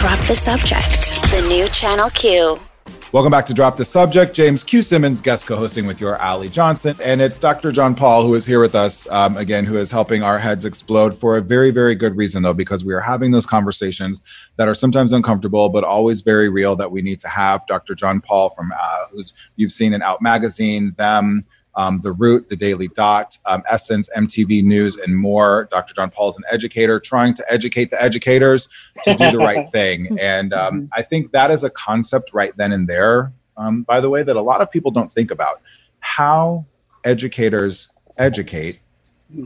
Drop 0.00 0.18
the 0.20 0.34
Subject, 0.34 1.20
the 1.30 1.46
new 1.46 1.68
Channel 1.68 2.08
Q. 2.08 2.69
Welcome 3.12 3.32
back 3.32 3.46
to 3.46 3.54
Drop 3.54 3.76
the 3.76 3.84
Subject. 3.84 4.32
James 4.32 4.62
Q. 4.62 4.82
Simmons, 4.82 5.20
guest 5.20 5.44
co 5.44 5.56
hosting 5.56 5.84
with 5.84 6.00
your 6.00 6.22
Ali 6.22 6.48
Johnson. 6.48 6.96
And 7.02 7.20
it's 7.20 7.40
Dr. 7.40 7.72
Jon 7.72 7.96
Paul 7.96 8.24
who 8.24 8.36
is 8.36 8.46
here 8.46 8.60
with 8.60 8.76
us 8.76 9.10
um, 9.10 9.36
again, 9.36 9.64
who 9.64 9.76
is 9.78 9.90
helping 9.90 10.22
our 10.22 10.38
heads 10.38 10.64
explode 10.64 11.18
for 11.18 11.36
a 11.36 11.40
very, 11.40 11.72
very 11.72 11.96
good 11.96 12.16
reason, 12.16 12.44
though, 12.44 12.54
because 12.54 12.84
we 12.84 12.94
are 12.94 13.00
having 13.00 13.32
those 13.32 13.46
conversations 13.46 14.22
that 14.58 14.68
are 14.68 14.76
sometimes 14.76 15.12
uncomfortable, 15.12 15.70
but 15.70 15.82
always 15.82 16.20
very 16.20 16.48
real 16.48 16.76
that 16.76 16.92
we 16.92 17.02
need 17.02 17.18
to 17.18 17.28
have. 17.28 17.66
Dr. 17.66 17.96
Jon 17.96 18.20
Paul, 18.20 18.50
from 18.50 18.70
uh, 18.80 19.06
who's 19.10 19.34
you've 19.56 19.72
seen 19.72 19.92
in 19.92 20.02
Out 20.02 20.22
Magazine, 20.22 20.94
them, 20.96 21.44
um, 21.74 22.00
The 22.02 22.12
Root, 22.12 22.48
The 22.48 22.56
Daily 22.56 22.88
Dot, 22.88 23.36
um, 23.46 23.62
Essence, 23.68 24.10
MTV 24.16 24.62
News, 24.64 24.96
and 24.96 25.16
more. 25.16 25.68
Dr. 25.70 25.94
Jon 25.94 26.10
Paul 26.10 26.30
is 26.30 26.36
an 26.36 26.44
educator 26.50 26.98
trying 27.00 27.34
to 27.34 27.44
educate 27.52 27.90
the 27.90 28.02
educators 28.02 28.68
to 29.04 29.14
do 29.14 29.30
the 29.30 29.38
right 29.38 29.68
thing. 29.72 30.18
And 30.20 30.52
um, 30.52 30.90
I 30.94 31.02
think 31.02 31.32
that 31.32 31.50
is 31.50 31.64
a 31.64 31.70
concept 31.70 32.32
right 32.32 32.56
then 32.56 32.72
and 32.72 32.88
there, 32.88 33.32
um, 33.56 33.82
by 33.82 34.00
the 34.00 34.10
way, 34.10 34.22
that 34.22 34.36
a 34.36 34.42
lot 34.42 34.60
of 34.60 34.70
people 34.70 34.90
don't 34.90 35.10
think 35.10 35.30
about. 35.30 35.60
How 36.00 36.66
educators 37.04 37.90
educate 38.18 38.80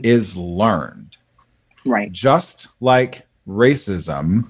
is 0.03 0.35
learned. 0.35 1.17
Right. 1.85 2.11
Just 2.11 2.69
like 2.79 3.27
racism 3.47 4.49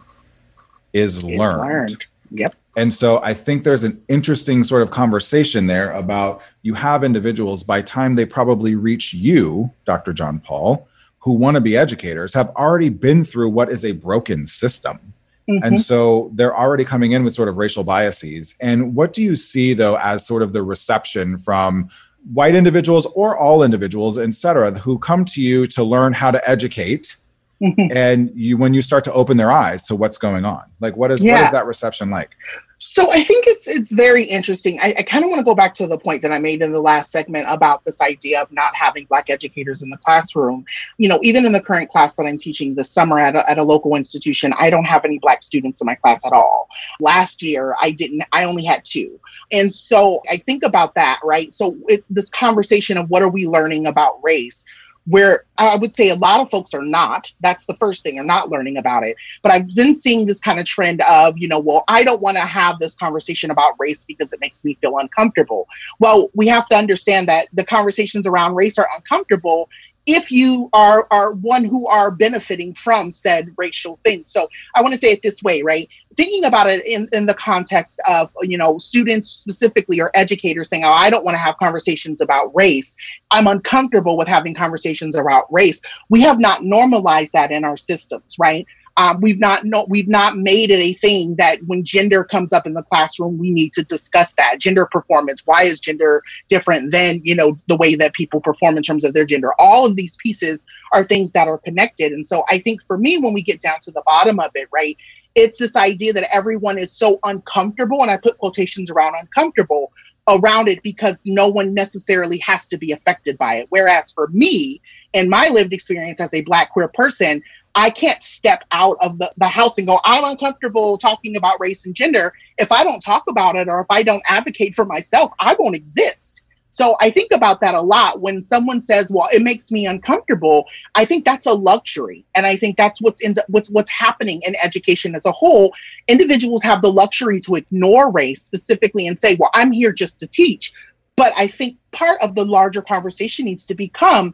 is 0.93 1.23
learned. 1.23 1.59
learned. 1.59 2.05
Yep. 2.31 2.55
And 2.75 2.93
so 2.93 3.21
I 3.23 3.33
think 3.33 3.63
there's 3.63 3.83
an 3.83 4.01
interesting 4.09 4.63
sort 4.63 4.81
of 4.81 4.91
conversation 4.91 5.67
there 5.67 5.91
about 5.91 6.41
you 6.61 6.73
have 6.73 7.03
individuals 7.03 7.63
by 7.63 7.81
time 7.81 8.15
they 8.15 8.25
probably 8.25 8.75
reach 8.75 9.13
you, 9.13 9.71
Dr. 9.85 10.11
Jon 10.11 10.39
Paul, 10.39 10.87
who 11.19 11.33
want 11.33 11.55
to 11.55 11.61
be 11.61 11.77
educators, 11.77 12.33
have 12.33 12.49
already 12.55 12.89
been 12.89 13.23
through 13.23 13.49
what 13.49 13.71
is 13.71 13.85
a 13.85 13.93
broken 13.93 14.45
system. 14.45 15.13
Mm-hmm. 15.49 15.63
And 15.63 15.81
so 15.81 16.31
they're 16.33 16.55
already 16.55 16.83
coming 16.83 17.13
in 17.13 17.23
with 17.23 17.33
sort 17.33 17.49
of 17.49 17.57
racial 17.57 17.83
biases. 17.83 18.55
And 18.59 18.95
what 18.95 19.13
do 19.13 19.23
you 19.23 19.35
see 19.35 19.73
though 19.73 19.97
as 19.97 20.25
sort 20.25 20.41
of 20.41 20.53
the 20.53 20.63
reception 20.63 21.37
from 21.37 21.89
white 22.33 22.55
individuals 22.55 23.05
or 23.13 23.37
all 23.37 23.63
individuals, 23.63 24.17
et 24.17 24.33
cetera, 24.33 24.71
who 24.71 24.97
come 24.99 25.23
to 25.25 25.41
you 25.41 25.67
to 25.67 25.83
learn 25.83 26.13
how 26.13 26.31
to 26.31 26.49
educate? 26.49 27.17
Mm-hmm. 27.61 27.95
and 27.95 28.31
you 28.35 28.57
when 28.57 28.73
you 28.73 28.81
start 28.81 29.05
to 29.05 29.13
open 29.13 29.37
their 29.37 29.49
eyes 29.49 29.83
to 29.83 29.95
what's 29.95 30.17
going 30.17 30.43
on 30.43 30.63
like 30.81 30.97
what 30.97 31.09
is 31.09 31.23
yeah. 31.23 31.35
what 31.35 31.45
is 31.45 31.51
that 31.51 31.65
reception 31.65 32.09
like 32.09 32.31
so 32.77 33.11
I 33.11 33.23
think 33.23 33.47
it's 33.47 33.67
it's 33.67 33.93
very 33.93 34.23
interesting. 34.23 34.79
I, 34.81 34.93
I 34.97 35.03
kind 35.03 35.23
of 35.23 35.29
want 35.29 35.39
to 35.39 35.45
go 35.45 35.55
back 35.55 35.73
to 35.75 35.87
the 35.87 35.97
point 35.97 36.21
that 36.23 36.31
I 36.31 36.39
made 36.39 36.61
in 36.61 36.71
the 36.71 36.81
last 36.81 37.11
segment 37.11 37.45
about 37.49 37.83
this 37.83 38.01
idea 38.01 38.41
of 38.41 38.51
not 38.51 38.75
having 38.75 39.05
black 39.05 39.29
educators 39.29 39.81
in 39.81 39.89
the 39.89 39.97
classroom. 39.97 40.65
You 40.97 41.07
know, 41.07 41.19
even 41.23 41.45
in 41.45 41.53
the 41.53 41.61
current 41.61 41.89
class 41.89 42.15
that 42.15 42.25
I'm 42.25 42.37
teaching 42.37 42.75
this 42.75 42.91
summer 42.91 43.17
at 43.17 43.35
a, 43.35 43.49
at 43.49 43.57
a 43.57 43.63
local 43.63 43.95
institution, 43.95 44.53
I 44.59 44.69
don't 44.69 44.85
have 44.85 45.05
any 45.05 45.19
black 45.19 45.41
students 45.41 45.79
in 45.81 45.85
my 45.85 45.95
class 45.95 46.25
at 46.25 46.33
all. 46.33 46.67
Last 46.99 47.41
year, 47.41 47.75
I 47.81 47.91
didn't. 47.91 48.23
I 48.33 48.43
only 48.43 48.65
had 48.65 48.83
two. 48.83 49.19
And 49.51 49.73
so 49.73 50.21
I 50.29 50.37
think 50.37 50.63
about 50.63 50.95
that, 50.95 51.19
right? 51.23 51.53
So 51.55 51.77
it, 51.87 52.03
this 52.09 52.29
conversation 52.29 52.97
of 52.97 53.09
what 53.09 53.23
are 53.23 53.29
we 53.29 53.47
learning 53.47 53.87
about 53.87 54.21
race? 54.21 54.65
Where 55.05 55.45
I 55.57 55.75
would 55.75 55.93
say 55.93 56.09
a 56.09 56.15
lot 56.15 56.41
of 56.41 56.49
folks 56.49 56.73
are 56.73 56.81
not. 56.81 57.31
That's 57.39 57.65
the 57.65 57.75
first 57.75 58.03
thing, 58.03 58.19
are 58.19 58.23
not 58.23 58.49
learning 58.49 58.77
about 58.77 59.03
it. 59.03 59.15
But 59.43 59.51
I've 59.51 59.73
been 59.75 59.95
seeing 59.95 60.25
this 60.25 60.39
kind 60.39 60.59
of 60.59 60.65
trend 60.65 61.01
of, 61.09 61.37
you 61.37 61.47
know, 61.47 61.59
well, 61.59 61.83
I 61.87 62.03
don't 62.03 62.21
want 62.21 62.37
to 62.37 62.43
have 62.43 62.79
this 62.79 62.95
conversation 62.95 63.51
about 63.51 63.73
race 63.79 64.03
because 64.03 64.33
it 64.33 64.39
makes 64.41 64.65
me 64.65 64.77
feel 64.81 64.97
uncomfortable. 64.97 65.67
Well, 65.99 66.29
we 66.33 66.47
have 66.47 66.67
to 66.69 66.75
understand 66.75 67.27
that 67.27 67.47
the 67.53 67.63
conversations 67.63 68.25
around 68.25 68.55
race 68.55 68.77
are 68.77 68.89
uncomfortable 68.95 69.69
if 70.05 70.31
you 70.31 70.69
are 70.73 71.07
are 71.11 71.33
one 71.33 71.63
who 71.63 71.87
are 71.87 72.11
benefiting 72.11 72.73
from 72.73 73.11
said 73.11 73.53
racial 73.57 73.99
things. 74.03 74.31
So 74.31 74.47
I 74.75 74.81
want 74.81 74.93
to 74.93 74.99
say 74.99 75.11
it 75.11 75.21
this 75.23 75.41
way, 75.41 75.61
right? 75.61 75.89
Thinking 76.15 76.45
about 76.45 76.67
it 76.67 76.85
in, 76.85 77.09
in 77.11 77.25
the 77.25 77.33
context 77.33 78.01
of 78.07 78.31
you 78.41 78.57
know 78.57 78.77
students 78.77 79.29
specifically 79.29 79.99
or 79.99 80.11
educators 80.13 80.69
saying, 80.69 80.83
"Oh, 80.83 80.91
I 80.91 81.09
don't 81.09 81.25
want 81.25 81.35
to 81.35 81.39
have 81.39 81.57
conversations 81.57 82.21
about 82.21 82.55
race. 82.55 82.95
I'm 83.31 83.47
uncomfortable 83.47 84.17
with 84.17 84.27
having 84.27 84.53
conversations 84.53 85.15
about 85.15 85.51
race." 85.51 85.81
We 86.09 86.21
have 86.21 86.39
not 86.39 86.63
normalized 86.63 87.33
that 87.33 87.51
in 87.51 87.65
our 87.65 87.77
systems, 87.77 88.35
right? 88.39 88.65
Um, 88.97 89.19
we've 89.19 89.39
not 89.39 89.65
no, 89.65 89.85
we've 89.89 90.07
not 90.07 90.37
made 90.37 90.71
it 90.71 90.79
a 90.79 90.93
thing 90.93 91.35
that 91.35 91.59
when 91.65 91.83
gender 91.83 92.23
comes 92.23 92.53
up 92.53 92.65
in 92.65 92.73
the 92.73 92.83
classroom, 92.83 93.37
we 93.37 93.51
need 93.51 93.73
to 93.73 93.83
discuss 93.83 94.35
that 94.35 94.59
gender 94.59 94.85
performance. 94.85 95.41
Why 95.45 95.63
is 95.63 95.81
gender 95.81 96.23
different 96.47 96.91
than 96.91 97.19
you 97.23 97.35
know 97.35 97.57
the 97.67 97.75
way 97.75 97.95
that 97.95 98.13
people 98.13 98.39
perform 98.39 98.77
in 98.77 98.83
terms 98.83 99.03
of 99.03 99.13
their 99.13 99.25
gender? 99.25 99.51
All 99.59 99.85
of 99.85 99.97
these 99.97 100.15
pieces 100.15 100.65
are 100.93 101.03
things 101.03 101.33
that 101.33 101.49
are 101.49 101.57
connected, 101.57 102.13
and 102.13 102.25
so 102.25 102.45
I 102.49 102.59
think 102.59 102.81
for 102.83 102.97
me, 102.97 103.17
when 103.17 103.33
we 103.33 103.41
get 103.41 103.59
down 103.59 103.79
to 103.81 103.91
the 103.91 104.03
bottom 104.05 104.39
of 104.39 104.51
it, 104.55 104.69
right, 104.71 104.97
it's 105.35 105.57
this 105.57 105.75
idea 105.75 106.13
that 106.13 106.33
everyone 106.33 106.77
is 106.77 106.91
so 106.93 107.19
uncomfortable, 107.23 108.01
and 108.01 108.09
I 108.09 108.17
put 108.17 108.37
quotations 108.37 108.89
around 108.89 109.15
uncomfortable 109.19 109.91
around 110.27 110.67
it 110.67 110.81
because 110.81 111.21
no 111.25 111.47
one 111.47 111.73
necessarily 111.73 112.39
has 112.39 112.67
to 112.69 112.77
be 112.77 112.91
affected 112.91 113.37
by 113.37 113.55
it. 113.55 113.67
Whereas 113.69 114.11
for 114.11 114.27
me, 114.29 114.81
in 115.13 115.29
my 115.29 115.49
lived 115.49 115.71
experience 115.71 116.19
as 116.19 116.33
a 116.33 116.41
black 116.41 116.71
queer 116.71 116.87
person, 116.87 117.43
I 117.75 117.89
can't 117.89 118.23
step 118.23 118.63
out 118.71 118.97
of 119.01 119.19
the, 119.19 119.31
the 119.37 119.47
house 119.47 119.77
and 119.77 119.85
go, 119.85 119.99
I'm 120.05 120.23
uncomfortable 120.23 120.97
talking 120.97 121.35
about 121.35 121.59
race 121.59 121.85
and 121.85 121.93
gender. 121.93 122.33
If 122.57 122.71
I 122.71 122.83
don't 122.83 123.01
talk 123.01 123.23
about 123.27 123.57
it 123.57 123.67
or 123.67 123.81
if 123.81 123.87
I 123.89 124.01
don't 124.01 124.23
advocate 124.27 124.73
for 124.73 124.85
myself, 124.85 125.33
I 125.39 125.55
won't 125.59 125.75
exist. 125.75 126.41
So 126.75 126.97
I 126.99 127.09
think 127.09 127.31
about 127.31 127.61
that 127.61 127.73
a 127.73 127.81
lot 127.81 128.19
when 128.19 128.43
someone 128.43 128.81
says, 128.81 129.09
"Well, 129.09 129.29
it 129.31 129.41
makes 129.41 129.71
me 129.71 129.85
uncomfortable." 129.85 130.65
I 130.93 131.05
think 131.05 131.23
that's 131.23 131.45
a 131.45 131.53
luxury, 131.53 132.25
and 132.35 132.45
I 132.45 132.57
think 132.57 132.75
that's 132.75 133.01
what's 133.01 133.21
in 133.21 133.33
the, 133.33 133.45
what's 133.47 133.69
what's 133.69 133.89
happening 133.89 134.41
in 134.45 134.57
education 134.61 135.15
as 135.15 135.25
a 135.25 135.31
whole. 135.31 135.73
Individuals 136.09 136.63
have 136.63 136.81
the 136.81 136.91
luxury 136.91 137.39
to 137.41 137.55
ignore 137.55 138.11
race 138.11 138.41
specifically 138.41 139.07
and 139.07 139.17
say, 139.17 139.37
"Well, 139.39 139.51
I'm 139.53 139.71
here 139.71 139.93
just 139.93 140.19
to 140.19 140.27
teach." 140.27 140.73
But 141.15 141.31
I 141.37 141.47
think 141.47 141.77
part 141.93 142.21
of 142.21 142.35
the 142.35 142.43
larger 142.43 142.81
conversation 142.81 143.45
needs 143.45 143.65
to 143.67 143.75
become 143.75 144.33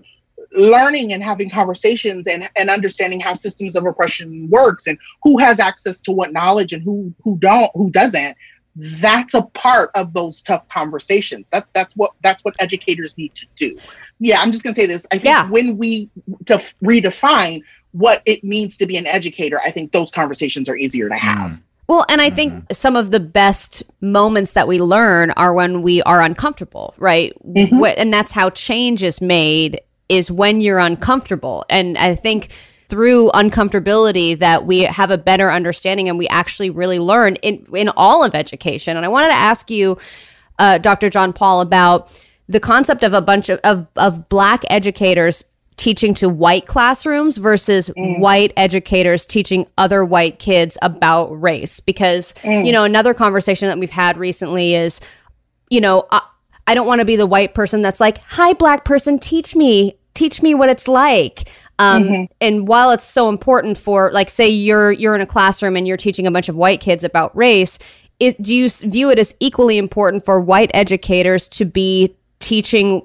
learning 0.51 1.13
and 1.13 1.23
having 1.23 1.49
conversations 1.49 2.27
and, 2.27 2.49
and 2.55 2.69
understanding 2.69 3.19
how 3.19 3.33
systems 3.33 3.75
of 3.75 3.85
oppression 3.85 4.47
works 4.49 4.87
and 4.87 4.97
who 5.23 5.37
has 5.37 5.59
access 5.59 5.99
to 6.01 6.11
what 6.11 6.33
knowledge 6.33 6.73
and 6.73 6.83
who 6.83 7.13
who 7.23 7.37
don't 7.39 7.71
who 7.73 7.89
doesn't 7.89 8.37
that's 8.75 9.33
a 9.33 9.41
part 9.41 9.91
of 9.95 10.13
those 10.13 10.41
tough 10.41 10.67
conversations 10.69 11.49
that's 11.49 11.71
that's 11.71 11.95
what 11.95 12.11
that's 12.23 12.43
what 12.43 12.55
educators 12.59 13.17
need 13.17 13.33
to 13.35 13.45
do 13.55 13.77
yeah 14.19 14.39
i'm 14.39 14.51
just 14.51 14.63
going 14.63 14.73
to 14.73 14.79
say 14.79 14.87
this 14.87 15.05
i 15.11 15.15
think 15.15 15.25
yeah. 15.25 15.49
when 15.49 15.77
we 15.77 16.09
to 16.45 16.53
redefine 16.81 17.61
what 17.91 18.21
it 18.25 18.43
means 18.43 18.77
to 18.77 18.85
be 18.85 18.95
an 18.95 19.05
educator 19.07 19.59
i 19.65 19.71
think 19.71 19.91
those 19.91 20.09
conversations 20.11 20.69
are 20.69 20.77
easier 20.77 21.09
to 21.09 21.15
have 21.15 21.51
mm. 21.51 21.61
Well, 21.87 22.05
and 22.07 22.21
I 22.21 22.29
think 22.29 22.53
mm-hmm. 22.53 22.73
some 22.73 22.95
of 22.95 23.11
the 23.11 23.19
best 23.19 23.83
moments 23.99 24.53
that 24.53 24.65
we 24.65 24.79
learn 24.79 25.31
are 25.31 25.53
when 25.53 25.81
we 25.81 26.01
are 26.03 26.21
uncomfortable, 26.21 26.93
right? 26.97 27.33
Mm-hmm. 27.45 27.83
And 27.97 28.13
that's 28.13 28.31
how 28.31 28.49
change 28.51 29.03
is 29.03 29.19
made 29.19 29.81
is 30.11 30.29
when 30.29 30.61
you're 30.61 30.79
uncomfortable. 30.79 31.65
And 31.69 31.97
I 31.97 32.15
think 32.15 32.51
through 32.89 33.31
uncomfortability 33.31 34.37
that 34.39 34.65
we 34.65 34.81
have 34.81 35.11
a 35.11 35.17
better 35.17 35.49
understanding 35.49 36.09
and 36.09 36.17
we 36.17 36.27
actually 36.27 36.69
really 36.69 36.99
learn 36.99 37.37
in 37.37 37.65
in 37.73 37.89
all 37.95 38.21
of 38.23 38.35
education. 38.35 38.97
And 38.97 39.05
I 39.05 39.09
wanted 39.09 39.29
to 39.29 39.33
ask 39.33 39.71
you, 39.71 39.97
uh, 40.59 40.77
Dr. 40.77 41.09
Jon 41.09 41.31
Paul, 41.31 41.61
about 41.61 42.11
the 42.49 42.59
concept 42.59 43.03
of 43.03 43.13
a 43.13 43.21
bunch 43.21 43.47
of, 43.47 43.61
of, 43.63 43.87
of 43.95 44.27
black 44.27 44.63
educators 44.69 45.45
teaching 45.77 46.13
to 46.13 46.27
white 46.27 46.67
classrooms 46.67 47.37
versus 47.37 47.89
mm. 47.97 48.19
white 48.19 48.51
educators 48.57 49.25
teaching 49.25 49.65
other 49.77 50.03
white 50.03 50.37
kids 50.37 50.77
about 50.81 51.29
race 51.41 51.79
because 51.79 52.33
mm. 52.41 52.65
you 52.65 52.71
know 52.71 52.83
another 52.83 53.13
conversation 53.13 53.67
that 53.67 53.79
we've 53.79 53.89
had 53.89 54.17
recently 54.17 54.75
is 54.75 54.99
you 55.69 55.81
know 55.81 56.05
I, 56.11 56.21
I 56.67 56.75
don't 56.75 56.85
want 56.85 56.99
to 56.99 57.05
be 57.05 57.15
the 57.15 57.25
white 57.25 57.55
person 57.55 57.81
that's 57.81 57.99
like 57.99 58.19
hi 58.19 58.53
black 58.53 58.85
person 58.85 59.17
teach 59.17 59.55
me 59.55 59.97
teach 60.13 60.41
me 60.41 60.53
what 60.53 60.69
it's 60.69 60.87
like 60.87 61.49
um, 61.79 62.03
mm-hmm. 62.03 62.23
and 62.39 62.67
while 62.67 62.91
it's 62.91 63.03
so 63.03 63.29
important 63.29 63.77
for 63.77 64.11
like 64.11 64.29
say 64.29 64.47
you're 64.47 64.91
you're 64.91 65.15
in 65.15 65.21
a 65.21 65.25
classroom 65.25 65.75
and 65.75 65.87
you're 65.87 65.97
teaching 65.97 66.27
a 66.27 66.31
bunch 66.31 66.49
of 66.49 66.55
white 66.55 66.81
kids 66.81 67.03
about 67.03 67.35
race 67.35 67.79
it, 68.21 68.39
do 68.39 68.53
you 68.53 68.69
view 68.69 69.09
it 69.09 69.17
as 69.17 69.33
equally 69.39 69.79
important 69.79 70.23
for 70.23 70.39
white 70.39 70.69
educators 70.75 71.49
to 71.49 71.65
be 71.65 72.15
teaching 72.37 73.03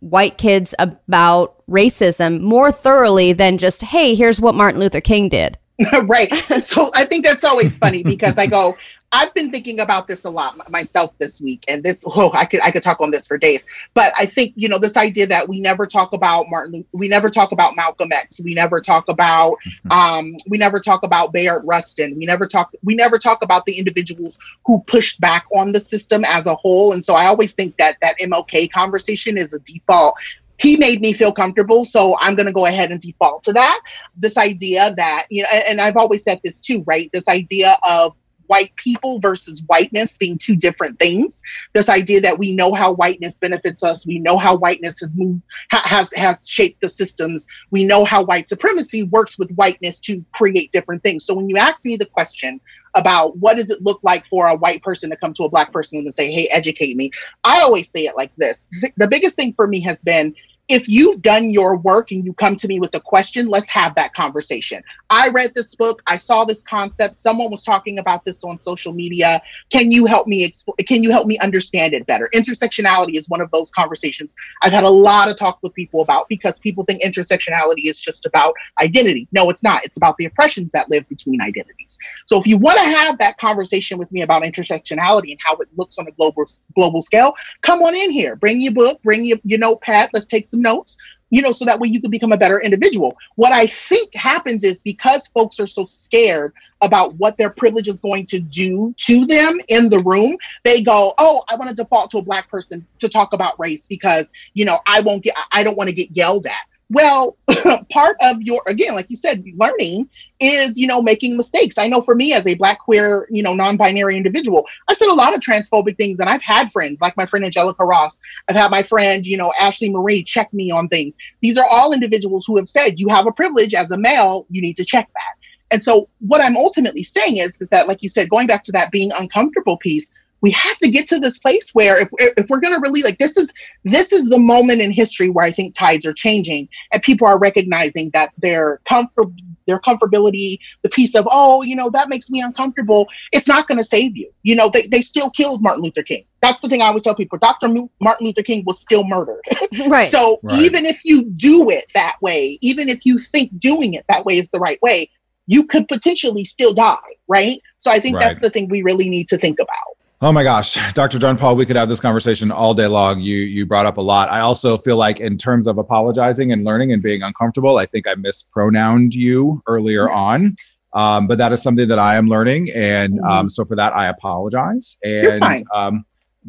white 0.00 0.38
kids 0.38 0.74
about 0.78 1.62
racism 1.68 2.40
more 2.40 2.70
thoroughly 2.70 3.32
than 3.32 3.58
just, 3.58 3.82
hey, 3.82 4.14
here's 4.14 4.40
what 4.40 4.54
Martin 4.54 4.80
Luther 4.80 5.00
King 5.00 5.28
did. 5.28 5.58
right. 6.04 6.32
So 6.64 6.90
I 6.94 7.04
think 7.04 7.24
that's 7.24 7.44
always 7.44 7.76
funny 7.76 8.02
because 8.02 8.38
I 8.38 8.46
go, 8.46 8.76
I've 9.12 9.32
been 9.34 9.50
thinking 9.50 9.80
about 9.80 10.08
this 10.08 10.24
a 10.24 10.30
lot 10.30 10.58
myself 10.70 11.16
this 11.18 11.40
week, 11.40 11.64
and 11.68 11.84
this 11.84 12.04
oh, 12.06 12.32
I 12.32 12.46
could 12.46 12.60
I 12.62 12.70
could 12.72 12.82
talk 12.82 13.00
on 13.00 13.10
this 13.12 13.28
for 13.28 13.38
days. 13.38 13.66
But 13.92 14.12
I 14.18 14.26
think 14.26 14.54
you 14.56 14.68
know 14.68 14.78
this 14.78 14.96
idea 14.96 15.26
that 15.28 15.48
we 15.48 15.60
never 15.60 15.86
talk 15.86 16.12
about 16.12 16.46
Martin, 16.48 16.84
we 16.92 17.06
never 17.06 17.30
talk 17.30 17.52
about 17.52 17.76
Malcolm 17.76 18.10
X, 18.12 18.40
we 18.42 18.54
never 18.54 18.80
talk 18.80 19.08
about 19.08 19.56
mm-hmm. 19.66 19.92
um, 19.92 20.36
we 20.48 20.58
never 20.58 20.80
talk 20.80 21.04
about 21.04 21.32
Bayard 21.32 21.62
Rustin, 21.64 22.16
we 22.16 22.26
never 22.26 22.46
talk 22.46 22.74
we 22.82 22.94
never 22.94 23.18
talk 23.18 23.42
about 23.44 23.66
the 23.66 23.78
individuals 23.78 24.38
who 24.66 24.80
pushed 24.80 25.20
back 25.20 25.44
on 25.54 25.72
the 25.72 25.80
system 25.80 26.24
as 26.26 26.46
a 26.46 26.54
whole. 26.56 26.92
And 26.92 27.04
so 27.04 27.14
I 27.14 27.26
always 27.26 27.54
think 27.54 27.76
that 27.76 27.96
that 28.02 28.18
MLK 28.18 28.72
conversation 28.72 29.38
is 29.38 29.54
a 29.54 29.60
default 29.60 30.16
he 30.58 30.76
made 30.76 31.00
me 31.00 31.12
feel 31.12 31.32
comfortable 31.32 31.84
so 31.84 32.16
i'm 32.20 32.34
going 32.34 32.46
to 32.46 32.52
go 32.52 32.66
ahead 32.66 32.90
and 32.90 33.00
default 33.00 33.42
to 33.42 33.52
that 33.52 33.80
this 34.16 34.36
idea 34.36 34.94
that 34.96 35.26
you 35.30 35.42
know 35.42 35.48
and 35.68 35.80
i've 35.80 35.96
always 35.96 36.22
said 36.22 36.40
this 36.44 36.60
too 36.60 36.82
right 36.86 37.10
this 37.12 37.28
idea 37.28 37.76
of 37.88 38.14
white 38.46 38.74
people 38.76 39.18
versus 39.20 39.62
whiteness 39.66 40.16
being 40.16 40.38
two 40.38 40.56
different 40.56 40.98
things. 40.98 41.42
This 41.72 41.88
idea 41.88 42.20
that 42.20 42.38
we 42.38 42.52
know 42.52 42.72
how 42.72 42.92
whiteness 42.92 43.38
benefits 43.38 43.82
us, 43.82 44.06
we 44.06 44.18
know 44.18 44.36
how 44.36 44.56
whiteness 44.56 45.00
has 45.00 45.14
moved, 45.14 45.42
ha- 45.70 45.82
has 45.84 46.12
has 46.14 46.48
shaped 46.48 46.80
the 46.80 46.88
systems. 46.88 47.46
We 47.70 47.84
know 47.84 48.04
how 48.04 48.24
white 48.24 48.48
supremacy 48.48 49.04
works 49.04 49.38
with 49.38 49.50
whiteness 49.52 50.00
to 50.00 50.24
create 50.32 50.72
different 50.72 51.02
things. 51.02 51.24
So 51.24 51.34
when 51.34 51.48
you 51.48 51.56
ask 51.56 51.84
me 51.84 51.96
the 51.96 52.06
question 52.06 52.60
about 52.94 53.36
what 53.38 53.56
does 53.56 53.70
it 53.70 53.82
look 53.82 54.00
like 54.02 54.26
for 54.26 54.46
a 54.46 54.54
white 54.56 54.82
person 54.82 55.10
to 55.10 55.16
come 55.16 55.34
to 55.34 55.44
a 55.44 55.48
black 55.48 55.72
person 55.72 55.98
and 55.98 56.14
say, 56.14 56.30
"Hey, 56.32 56.48
educate 56.50 56.96
me," 56.96 57.10
I 57.44 57.60
always 57.60 57.90
say 57.90 58.06
it 58.06 58.16
like 58.16 58.32
this: 58.36 58.68
the 58.96 59.08
biggest 59.08 59.36
thing 59.36 59.52
for 59.54 59.66
me 59.66 59.80
has 59.80 60.02
been 60.02 60.34
if 60.68 60.88
you've 60.88 61.20
done 61.20 61.50
your 61.50 61.76
work 61.76 62.10
and 62.10 62.24
you 62.24 62.32
come 62.32 62.56
to 62.56 62.68
me 62.68 62.80
with 62.80 62.94
a 62.94 63.00
question, 63.00 63.48
let's 63.48 63.70
have 63.70 63.94
that 63.96 64.14
conversation. 64.14 64.82
I 65.10 65.28
read 65.28 65.54
this 65.54 65.74
book, 65.74 66.02
I 66.06 66.16
saw 66.16 66.44
this 66.44 66.62
concept, 66.62 67.16
someone 67.16 67.50
was 67.50 67.62
talking 67.62 67.98
about 67.98 68.24
this 68.24 68.42
on 68.44 68.58
social 68.58 68.92
media. 68.92 69.42
Can 69.70 69.90
you 69.90 70.06
help 70.06 70.26
me 70.26 70.44
explain? 70.44 70.76
can 70.86 71.02
you 71.02 71.10
help 71.10 71.26
me 71.26 71.38
understand 71.38 71.92
it 71.92 72.06
better? 72.06 72.30
Intersectionality 72.34 73.16
is 73.16 73.28
one 73.28 73.40
of 73.40 73.50
those 73.50 73.70
conversations 73.70 74.34
I've 74.62 74.72
had 74.72 74.84
a 74.84 74.90
lot 74.90 75.28
of 75.28 75.36
talk 75.36 75.58
with 75.62 75.74
people 75.74 76.00
about 76.00 76.28
because 76.28 76.58
people 76.58 76.84
think 76.84 77.02
intersectionality 77.02 77.86
is 77.86 78.00
just 78.00 78.24
about 78.24 78.54
identity. 78.80 79.28
No, 79.32 79.50
it's 79.50 79.62
not. 79.62 79.84
It's 79.84 79.96
about 79.96 80.16
the 80.16 80.24
oppressions 80.24 80.72
that 80.72 80.90
live 80.90 81.06
between 81.08 81.40
identities. 81.42 81.98
So 82.26 82.38
if 82.38 82.46
you 82.46 82.56
want 82.56 82.78
to 82.78 82.84
have 82.84 83.18
that 83.18 83.36
conversation 83.38 83.98
with 83.98 84.10
me 84.10 84.22
about 84.22 84.42
intersectionality 84.42 85.30
and 85.30 85.38
how 85.44 85.56
it 85.56 85.68
looks 85.76 85.98
on 85.98 86.08
a 86.08 86.12
global 86.12 86.44
global 86.74 87.02
scale, 87.02 87.34
come 87.62 87.82
on 87.82 87.94
in 87.94 88.10
here. 88.10 88.36
Bring 88.36 88.62
your 88.62 88.72
book, 88.72 89.02
bring 89.02 89.24
your, 89.24 89.38
your 89.44 89.58
notepad, 89.58 90.10
let's 90.14 90.26
take 90.26 90.46
some 90.54 90.62
notes, 90.62 90.96
you 91.30 91.42
know, 91.42 91.52
so 91.52 91.64
that 91.64 91.80
way 91.80 91.88
you 91.88 92.00
can 92.00 92.10
become 92.10 92.32
a 92.32 92.36
better 92.36 92.60
individual. 92.60 93.16
What 93.34 93.52
I 93.52 93.66
think 93.66 94.14
happens 94.14 94.62
is 94.62 94.82
because 94.82 95.26
folks 95.26 95.58
are 95.58 95.66
so 95.66 95.84
scared 95.84 96.52
about 96.80 97.14
what 97.16 97.36
their 97.36 97.50
privilege 97.50 97.88
is 97.88 98.00
going 98.00 98.26
to 98.26 98.38
do 98.38 98.94
to 98.98 99.26
them 99.26 99.60
in 99.68 99.88
the 99.88 99.98
room, 100.00 100.36
they 100.64 100.82
go, 100.82 101.14
"Oh, 101.18 101.42
I 101.48 101.56
want 101.56 101.70
to 101.70 101.74
default 101.74 102.10
to 102.12 102.18
a 102.18 102.22
black 102.22 102.48
person 102.48 102.86
to 102.98 103.08
talk 103.08 103.32
about 103.32 103.58
race 103.58 103.86
because, 103.86 104.32
you 104.52 104.64
know, 104.64 104.78
I 104.86 105.00
won't 105.00 105.24
get 105.24 105.34
I 105.50 105.64
don't 105.64 105.76
want 105.76 105.88
to 105.88 105.94
get 105.94 106.16
yelled 106.16 106.46
at." 106.46 106.66
Well, 106.90 107.36
part 107.90 108.16
of 108.22 108.42
your, 108.42 108.62
again, 108.66 108.94
like 108.94 109.10
you 109.10 109.16
said, 109.16 109.44
learning 109.54 110.08
is, 110.40 110.78
you 110.78 110.86
know, 110.86 111.00
making 111.00 111.36
mistakes. 111.36 111.78
I 111.78 111.88
know 111.88 112.00
for 112.00 112.14
me 112.14 112.32
as 112.32 112.46
a 112.46 112.54
black, 112.54 112.80
queer, 112.80 113.26
you 113.30 113.42
know, 113.42 113.54
non 113.54 113.76
binary 113.76 114.16
individual, 114.16 114.66
I've 114.88 114.98
said 114.98 115.08
a 115.08 115.14
lot 115.14 115.34
of 115.34 115.40
transphobic 115.40 115.96
things 115.96 116.20
and 116.20 116.28
I've 116.28 116.42
had 116.42 116.70
friends 116.70 117.00
like 117.00 117.16
my 117.16 117.26
friend 117.26 117.44
Angelica 117.44 117.84
Ross. 117.84 118.20
I've 118.48 118.56
had 118.56 118.70
my 118.70 118.82
friend, 118.82 119.26
you 119.26 119.36
know, 119.36 119.52
Ashlee 119.60 119.92
Marie 119.92 120.22
check 120.22 120.52
me 120.52 120.70
on 120.70 120.88
things. 120.88 121.16
These 121.40 121.56
are 121.58 121.66
all 121.70 121.92
individuals 121.92 122.44
who 122.46 122.56
have 122.56 122.68
said, 122.68 123.00
you 123.00 123.08
have 123.08 123.26
a 123.26 123.32
privilege 123.32 123.74
as 123.74 123.90
a 123.90 123.98
male, 123.98 124.46
you 124.50 124.60
need 124.60 124.76
to 124.76 124.84
check 124.84 125.08
that. 125.08 125.44
And 125.70 125.82
so 125.82 126.08
what 126.20 126.40
I'm 126.40 126.56
ultimately 126.56 127.02
saying 127.02 127.38
is, 127.38 127.60
is 127.60 127.70
that, 127.70 127.88
like 127.88 128.02
you 128.02 128.08
said, 128.08 128.28
going 128.28 128.46
back 128.46 128.62
to 128.64 128.72
that 128.72 128.92
being 128.92 129.10
uncomfortable 129.12 129.76
piece, 129.76 130.12
we 130.44 130.50
have 130.50 130.76
to 130.76 130.90
get 130.90 131.06
to 131.06 131.18
this 131.18 131.38
place 131.38 131.70
where 131.72 131.98
if, 132.02 132.10
if 132.18 132.50
we're 132.50 132.60
going 132.60 132.74
to 132.74 132.80
really 132.80 133.02
like 133.02 133.16
this 133.16 133.34
is 133.38 133.50
this 133.84 134.12
is 134.12 134.28
the 134.28 134.38
moment 134.38 134.82
in 134.82 134.92
history 134.92 135.30
where 135.30 135.46
i 135.46 135.50
think 135.50 135.74
tides 135.74 136.04
are 136.04 136.12
changing 136.12 136.68
and 136.92 137.02
people 137.02 137.26
are 137.26 137.38
recognizing 137.38 138.10
that 138.10 138.30
their 138.36 138.78
comfort 138.84 139.28
their 139.66 139.78
comfortability 139.78 140.58
the 140.82 140.90
piece 140.90 141.14
of 141.14 141.26
oh 141.30 141.62
you 141.62 141.74
know 141.74 141.88
that 141.88 142.10
makes 142.10 142.28
me 142.30 142.42
uncomfortable 142.42 143.08
it's 143.32 143.48
not 143.48 143.66
going 143.66 143.78
to 143.78 143.84
save 143.84 144.14
you. 144.18 144.30
You 144.42 144.54
know 144.54 144.68
they, 144.68 144.82
they 144.82 145.00
still 145.00 145.30
killed 145.30 145.62
martin 145.62 145.82
luther 145.82 146.02
king. 146.02 146.26
That's 146.42 146.60
the 146.60 146.68
thing 146.68 146.82
i 146.82 146.88
always 146.88 147.04
tell 147.04 147.14
people 147.14 147.38
dr 147.38 147.66
martin 148.02 148.26
luther 148.26 148.42
king 148.42 148.64
was 148.66 148.78
still 148.78 149.04
murdered. 149.04 149.40
Right. 149.88 150.08
So 150.08 150.40
right. 150.42 150.60
even 150.60 150.84
if 150.84 151.00
you 151.06 151.24
do 151.24 151.70
it 151.70 151.90
that 151.94 152.16
way 152.20 152.58
even 152.60 152.90
if 152.90 153.06
you 153.06 153.18
think 153.18 153.58
doing 153.58 153.94
it 153.94 154.04
that 154.10 154.26
way 154.26 154.36
is 154.36 154.50
the 154.50 154.58
right 154.58 154.80
way 154.82 155.10
you 155.46 155.66
could 155.66 155.88
potentially 155.88 156.44
still 156.44 156.74
die 156.74 156.98
right? 157.28 157.58
So 157.78 157.90
i 157.90 157.98
think 157.98 158.16
right. 158.16 158.24
that's 158.24 158.40
the 158.40 158.50
thing 158.50 158.68
we 158.68 158.82
really 158.82 159.08
need 159.08 159.28
to 159.28 159.38
think 159.38 159.58
about 159.58 159.93
Oh 160.20 160.32
my 160.32 160.42
gosh, 160.42 160.78
Dr. 160.94 161.18
Jon 161.18 161.36
Paul, 161.36 161.56
we 161.56 161.66
could 161.66 161.76
have 161.76 161.88
this 161.88 162.00
conversation 162.00 162.50
all 162.50 162.72
day 162.72 162.86
long. 162.86 163.20
You 163.20 163.36
you 163.38 163.66
brought 163.66 163.84
up 163.84 163.98
a 163.98 164.00
lot. 164.00 164.30
I 164.30 164.40
also 164.40 164.78
feel 164.78 164.96
like 164.96 165.20
in 165.20 165.36
terms 165.36 165.66
of 165.66 165.76
apologizing 165.76 166.52
and 166.52 166.64
learning 166.64 166.92
and 166.92 167.02
being 167.02 167.22
uncomfortable, 167.22 167.78
I 167.78 167.86
think 167.86 168.06
I 168.06 168.14
mispronounced 168.14 169.16
you 169.16 169.62
earlier 169.66 170.10
on. 170.10 170.56
Um, 170.94 171.26
but 171.26 171.38
that 171.38 171.52
is 171.52 171.62
something 171.62 171.88
that 171.88 171.98
I 171.98 172.14
am 172.16 172.28
learning, 172.28 172.70
and 172.74 173.14
mm-hmm. 173.14 173.26
um, 173.26 173.48
so 173.48 173.64
for 173.64 173.74
that 173.76 173.92
I 173.94 174.06
apologize. 174.08 174.96
And 175.02 175.42
um, 175.74 176.06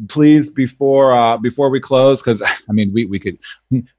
please, 0.08 0.52
before 0.52 1.16
uh, 1.16 1.36
before 1.36 1.70
we 1.70 1.80
close, 1.80 2.22
because 2.22 2.42
I 2.42 2.72
mean 2.72 2.92
we 2.92 3.06
we 3.06 3.18
could 3.18 3.38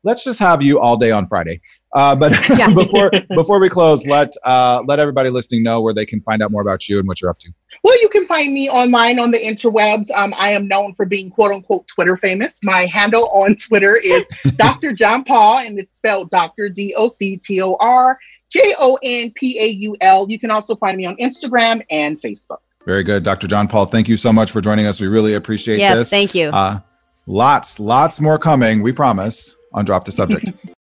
let's 0.03 0.23
just 0.23 0.39
have 0.39 0.61
you 0.61 0.79
all 0.79 0.97
day 0.97 1.11
on 1.11 1.27
Friday. 1.27 1.61
Uh, 1.93 2.15
but 2.15 2.31
before 2.75 3.11
before 3.35 3.59
we 3.59 3.69
close, 3.69 4.05
let 4.05 4.33
uh, 4.43 4.83
let 4.87 4.99
everybody 4.99 5.29
listening 5.29 5.63
know 5.63 5.81
where 5.81 5.93
they 5.93 6.05
can 6.05 6.21
find 6.21 6.41
out 6.41 6.51
more 6.51 6.61
about 6.61 6.87
you 6.87 6.99
and 6.99 7.07
what 7.07 7.21
you're 7.21 7.29
up 7.29 7.39
to. 7.39 7.51
Well, 7.83 7.99
you 8.01 8.09
can 8.09 8.25
find 8.27 8.53
me 8.53 8.69
online 8.69 9.19
on 9.19 9.31
the 9.31 9.39
interwebs. 9.39 10.09
Um, 10.13 10.33
I 10.37 10.51
am 10.51 10.67
known 10.67 10.93
for 10.93 11.05
being 11.05 11.29
quote 11.29 11.51
unquote 11.51 11.87
Twitter 11.87 12.17
famous. 12.17 12.59
My 12.63 12.85
handle 12.85 13.29
on 13.29 13.55
Twitter 13.67 13.95
is 13.95 14.27
Dr. 14.55 14.93
Jon 14.93 15.23
Paul, 15.23 15.59
and 15.59 15.79
it's 15.79 15.95
spelled 15.95 16.29
Dr. 16.29 16.69
D 16.69 16.93
O 16.95 17.07
C 17.07 17.37
T 17.37 17.61
O 17.61 17.75
R 17.79 18.19
J 18.49 18.61
O 18.79 18.97
N 19.01 19.31
P 19.31 19.59
A 19.59 19.67
U 19.67 19.95
L. 20.01 20.27
You 20.29 20.39
can 20.39 20.51
also 20.51 20.75
find 20.75 20.97
me 20.97 21.05
on 21.05 21.15
Instagram 21.17 21.83
and 21.89 22.21
Facebook. 22.21 22.59
Very 22.87 23.03
good. 23.03 23.23
Dr. 23.23 23.47
Jon 23.47 23.67
Paul, 23.67 23.85
thank 23.85 24.07
you 24.07 24.15
so 24.15 24.31
much 24.31 24.49
for 24.49 24.61
joining 24.61 24.85
us. 24.85 25.01
We 25.01 25.07
really 25.07 25.33
appreciate 25.33 25.77
yes, 25.77 25.97
this. 25.97 26.05
Yes, 26.05 26.09
thank 26.09 26.33
you. 26.33 26.47
Uh, 26.47 26.79
lots, 27.25 27.81
lots 27.81 28.21
more 28.21 28.39
coming, 28.39 28.81
we 28.81 28.93
promise, 28.93 29.57
on 29.73 29.83
Drop 29.83 30.05
the 30.05 30.11
Subject. 30.13 30.45